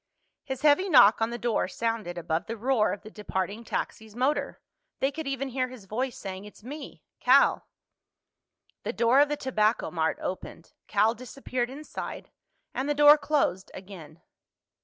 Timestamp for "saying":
6.17-6.43